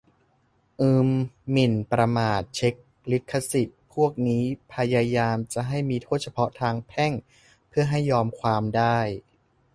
[0.81, 1.09] อืม
[1.51, 2.75] หมิ่นประมาท เช็ค
[3.11, 4.43] ลิขสิทธิ์ พวกนี้
[4.73, 7.11] พยายามจะให้มีโทษเฉพาะทางแพ่ง
[7.69, 8.97] เพื่อให้ยอมความได้